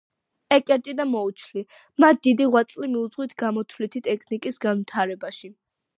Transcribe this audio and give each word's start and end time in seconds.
ეკერტი 0.55 0.93
და 1.01 1.05
მოუჩლი 1.09 1.63
,მათ 2.05 2.21
დიდი 2.29 2.47
ღვაწლი 2.55 2.91
მიუძღვით 2.95 3.35
გამოთვლითი 3.45 4.03
ტექნიკის 4.09 4.59
განვითარებაში 4.65 5.53